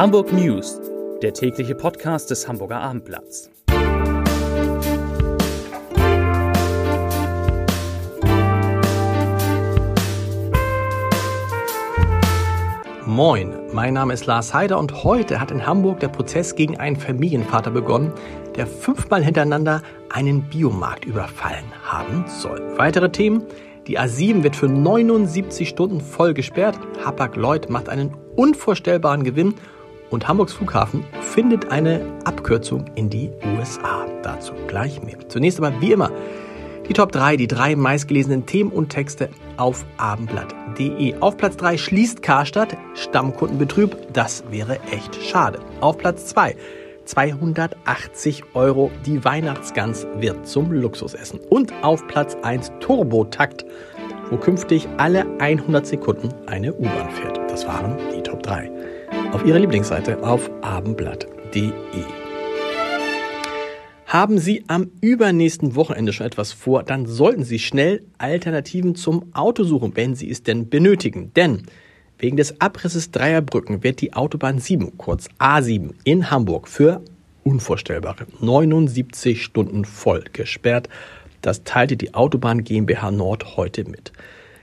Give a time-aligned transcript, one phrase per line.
[0.00, 0.80] Hamburg News,
[1.20, 3.50] der tägliche Podcast des Hamburger Abendblatts.
[13.04, 16.96] Moin, mein Name ist Lars Heider und heute hat in Hamburg der Prozess gegen einen
[16.96, 18.14] Familienvater begonnen,
[18.56, 22.72] der fünfmal hintereinander einen Biomarkt überfallen haben soll.
[22.78, 23.44] Weitere Themen?
[23.86, 26.78] Die A7 wird für 79 Stunden voll gesperrt.
[27.04, 29.56] Hapag-Lloyd macht einen unvorstellbaren Gewinn
[30.10, 34.06] und Hamburgs Flughafen findet eine Abkürzung in die USA.
[34.22, 35.16] Dazu gleich mehr.
[35.28, 36.10] Zunächst aber wie immer
[36.90, 41.14] die Top 3, die drei meistgelesenen Themen und Texte auf abendblatt.de.
[41.20, 43.96] Auf Platz 3 schließt Karstadt Stammkundenbetrüb.
[44.12, 45.60] Das wäre echt schade.
[45.80, 46.56] Auf Platz 2
[47.04, 48.90] 280 Euro.
[49.06, 51.38] Die Weihnachtsgans wird zum Luxusessen.
[51.48, 53.64] Und auf Platz 1 Turbotakt,
[54.30, 57.38] wo künftig alle 100 Sekunden eine U-Bahn fährt.
[57.48, 58.68] Das waren die Top 3.
[59.32, 61.72] Auf Ihrer Lieblingsseite auf abendblatt.de.
[64.06, 69.62] Haben Sie am übernächsten Wochenende schon etwas vor, dann sollten Sie schnell Alternativen zum Auto
[69.62, 71.32] suchen, wenn Sie es denn benötigen.
[71.34, 71.62] Denn
[72.18, 77.00] wegen des Abrisses dreier Brücken wird die Autobahn 7, kurz A7, in Hamburg für
[77.44, 80.88] unvorstellbare 79 Stunden voll gesperrt.
[81.40, 84.10] Das teilte die Autobahn GmbH Nord heute mit.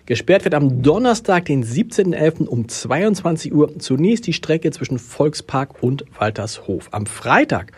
[0.08, 2.46] Gesperrt wird am Donnerstag, den 17.11.
[2.48, 6.88] um 22 Uhr zunächst die Strecke zwischen Volkspark und Waltershof.
[6.92, 7.74] Am Freitag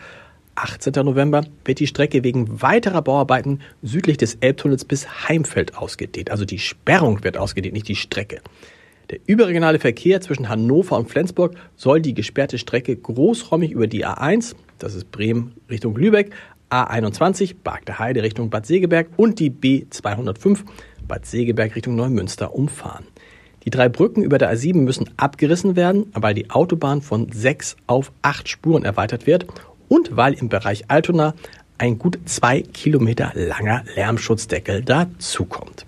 [0.54, 0.92] 18.
[1.04, 6.30] November wird die Strecke wegen weiterer Bauarbeiten südlich des Elbtunnels bis Heimfeld ausgedehnt.
[6.30, 8.42] Also die Sperrung wird ausgedehnt, nicht die Strecke.
[9.10, 14.54] Der überregionale Verkehr zwischen Hannover und Flensburg soll die gesperrte Strecke großräumig über die A1,
[14.78, 16.30] das ist Bremen Richtung Lübeck,
[16.70, 20.60] A21 Bargte Heide Richtung Bad Segeberg und die B205
[21.10, 23.04] Bad Segeberg Richtung Neumünster umfahren.
[23.64, 28.12] Die drei Brücken über der A7 müssen abgerissen werden, weil die Autobahn von sechs auf
[28.22, 29.46] acht Spuren erweitert wird
[29.88, 31.34] und weil im Bereich Altona
[31.78, 35.84] ein gut zwei Kilometer langer Lärmschutzdeckel dazukommt.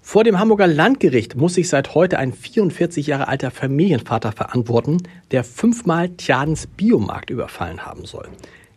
[0.00, 4.98] Vor dem Hamburger Landgericht muss sich seit heute ein 44 Jahre alter Familienvater verantworten,
[5.30, 8.28] der fünfmal Tjadens Biomarkt überfallen haben soll.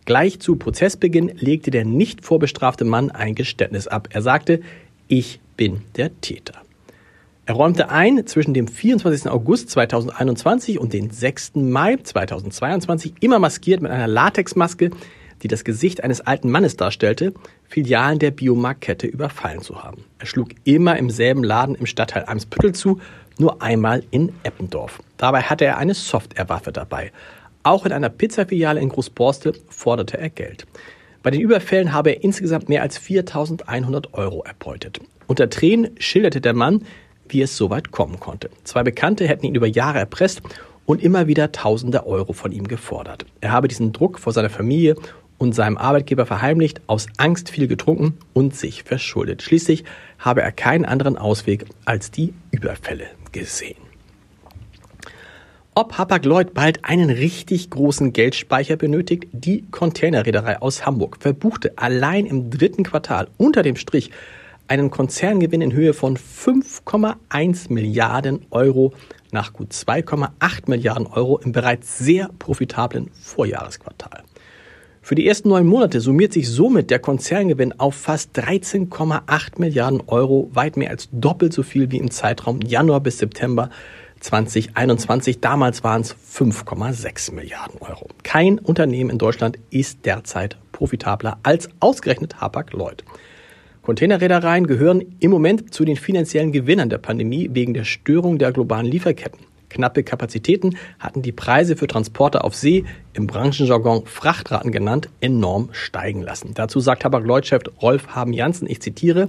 [0.05, 4.07] Gleich zu Prozessbeginn legte der nicht vorbestrafte Mann ein Geständnis ab.
[4.11, 4.61] Er sagte,
[5.07, 6.61] ich bin der Täter.
[7.47, 9.29] Er räumte ein, zwischen dem 24.
[9.29, 11.55] August 2021 und dem 6.
[11.55, 14.89] Mai 2022, immer maskiert mit einer Latexmaske,
[15.43, 17.33] die das Gesicht eines alten Mannes darstellte,
[17.65, 20.05] Filialen der Biomarktkette überfallen zu haben.
[20.17, 22.99] Er schlug immer im selben Laden im Stadtteil Eimsbüttel zu,
[23.37, 25.03] nur einmal in Eppendorf.
[25.17, 27.11] Dabei hatte er eine Softwarewaffe dabei.
[27.61, 30.65] Auch in einer Pizzafiliale in Großborstel forderte er Geld.
[31.25, 34.99] Bei den Überfällen habe er insgesamt mehr als 4.100 Euro erbeutet.
[35.25, 36.83] Unter Tränen schilderte der Mann,
[37.27, 38.51] wie es so weit kommen konnte.
[38.63, 40.43] Zwei Bekannte hätten ihn über Jahre erpresst
[40.85, 43.25] und immer wieder tausende Euro von ihm gefordert.
[43.41, 44.97] Er habe diesen Druck vor seiner Familie
[45.39, 49.41] und seinem Arbeitgeber verheimlicht, aus Angst viel getrunken und sich verschuldet.
[49.41, 49.83] Schließlich
[50.19, 53.84] habe er keinen anderen Ausweg als die Überfälle gesehen.
[55.77, 62.49] Ob Hapag-Lloyd bald einen richtig großen Geldspeicher benötigt, die Containerreederei aus Hamburg verbuchte allein im
[62.49, 64.09] dritten Quartal unter dem Strich
[64.69, 68.93] einen Konzerngewinn in Höhe von 5,1 Milliarden Euro
[69.33, 70.29] nach gut 2,8
[70.67, 74.23] Milliarden Euro im bereits sehr profitablen Vorjahresquartal.
[75.01, 80.49] Für die ersten neun Monate summiert sich somit der Konzerngewinn auf fast 13,8 Milliarden Euro,
[80.53, 83.69] weit mehr als doppelt so viel wie im Zeitraum Januar bis September
[84.25, 85.39] 2021.
[85.39, 88.07] Damals waren es 5,6 Milliarden Euro.
[88.23, 93.03] Kein Unternehmen in Deutschland ist derzeit profitabler als ausgerechnet Hapag-Lloyd.
[93.83, 98.87] Containerreedereien gehören im Moment zu den finanziellen Gewinnern der Pandemie wegen der Störung der globalen
[98.87, 99.45] Lieferketten.
[99.69, 106.23] Knappe Kapazitäten hatten die Preise für Transporte auf See, im Branchenjargon Frachtraten genannt, enorm steigen
[106.23, 106.53] lassen.
[106.55, 109.27] Dazu sagt Tabak-Lloyd-Chef Rolf Haben-Jansen, ich zitiere,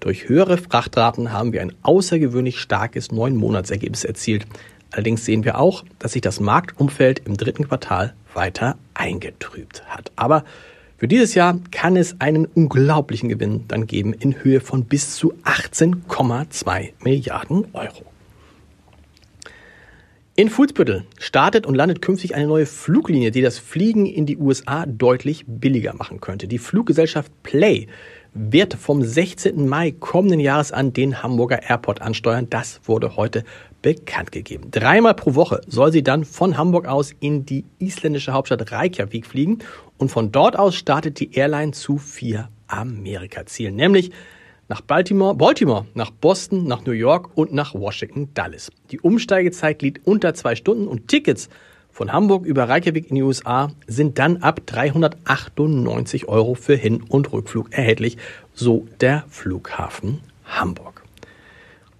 [0.00, 4.46] durch höhere Frachtraten haben wir ein außergewöhnlich starkes Neun-Monats-Ergebnis erzielt.
[4.90, 10.12] Allerdings sehen wir auch, dass sich das Marktumfeld im dritten Quartal weiter eingetrübt hat.
[10.16, 10.44] Aber
[10.96, 15.34] für dieses Jahr kann es einen unglaublichen Gewinn dann geben in Höhe von bis zu
[15.44, 18.04] 18,2 Milliarden Euro.
[20.34, 24.86] In Fuhlsbüttel startet und landet künftig eine neue Fluglinie, die das Fliegen in die USA
[24.86, 26.46] deutlich billiger machen könnte.
[26.46, 27.88] Die Fluggesellschaft Play
[28.38, 29.66] wird vom 16.
[29.66, 32.46] Mai kommenden Jahres an den Hamburger Airport ansteuern.
[32.48, 33.42] Das wurde heute
[33.82, 34.70] bekannt gegeben.
[34.70, 39.58] Dreimal pro Woche soll sie dann von Hamburg aus in die isländische Hauptstadt Reykjavik fliegen
[39.98, 44.12] und von dort aus startet die Airline zu vier Amerika-Zielen, nämlich
[44.68, 48.70] nach Baltimore, Baltimore, nach Boston, nach New York und nach Washington Dulles.
[48.90, 51.48] Die Umsteigezeit liegt unter zwei Stunden und Tickets
[51.98, 57.32] von Hamburg über Reykjavik in die USA sind dann ab 398 Euro für Hin- und
[57.32, 58.18] Rückflug erhältlich,
[58.54, 61.02] so der Flughafen Hamburg.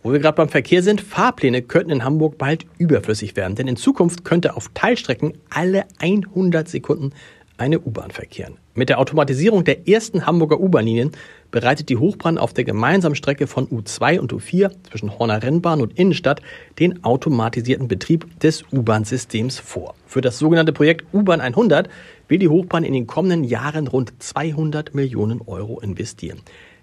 [0.04, 3.74] Wo wir gerade beim Verkehr sind, Fahrpläne könnten in Hamburg bald überflüssig werden, denn in
[3.74, 7.12] Zukunft könnte auf Teilstrecken alle 100 Sekunden
[7.58, 8.56] eine U-Bahn verkehren.
[8.75, 11.12] Mit der Automatisierung der ersten Hamburger U-Bahn-Linien
[11.50, 15.99] bereitet die Hochbahn auf der gemeinsamen Strecke von U2 und U4 zwischen Horner Rennbahn und
[15.99, 16.40] Innenstadt
[16.78, 19.94] den automatisierten Betrieb des U-Bahn-Systems vor.
[20.06, 21.88] Für das sogenannte Projekt U-Bahn 100
[22.28, 26.40] will die Hochbahn in den kommenden Jahren rund 200 Millionen Euro investieren.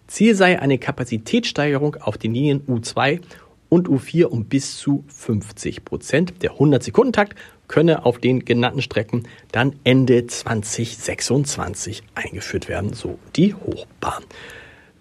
[0.07, 3.21] Ziel sei eine Kapazitätssteigerung auf den Linien U2
[3.69, 6.41] und U4 um bis zu 50 Prozent.
[6.41, 7.35] Der 100-Sekunden-Takt
[7.67, 14.23] könne auf den genannten Strecken dann Ende 2026 eingeführt werden, so die Hochbahn.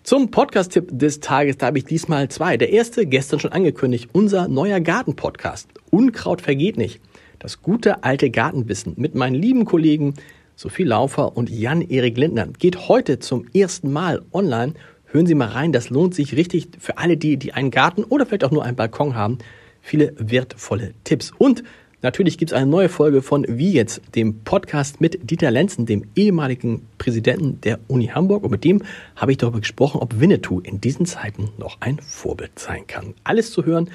[0.03, 2.57] Zum Podcast-Tipp des Tages, da habe ich diesmal zwei.
[2.57, 5.69] Der erste, gestern schon angekündigt, unser neuer Garten-Podcast.
[5.91, 7.01] Unkraut vergeht nicht.
[7.39, 10.15] Das gute alte Gartenwissen mit meinen lieben Kollegen
[10.57, 14.75] Sophie Laufer und Jan-Erik Lindner geht heute zum ersten Mal online
[15.15, 18.27] Hören Sie mal rein, das lohnt sich richtig für alle die, die einen Garten oder
[18.27, 19.39] vielleicht auch nur einen Balkon haben.
[19.81, 21.31] Viele wertvolle Tipps.
[21.39, 21.63] Und
[22.03, 26.03] natürlich gibt es eine neue Folge von Wie jetzt, dem Podcast mit Dieter Lenzen, dem
[26.17, 28.43] ehemaligen Präsidenten der Uni Hamburg.
[28.43, 28.83] Und mit dem
[29.15, 33.15] habe ich darüber gesprochen, ob Winnetou in diesen Zeiten noch ein Vorbild sein kann.
[33.23, 33.91] Alles zu hören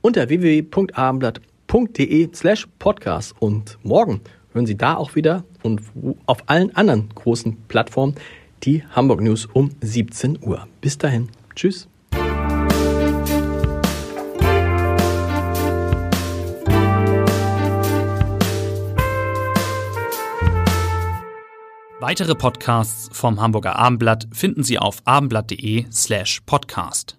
[0.00, 3.34] unter www.abendblatt.de slash podcast.
[3.40, 4.22] Und morgen
[4.54, 5.82] hören Sie da auch wieder und
[6.24, 8.14] auf allen anderen großen Plattformen
[8.64, 10.66] die Hamburg News um 17 Uhr.
[10.80, 11.28] Bis dahin.
[11.54, 11.88] Tschüss.
[22.02, 27.16] Weitere Podcasts vom Hamburger Abendblatt finden Sie auf abendblatt.de slash podcast.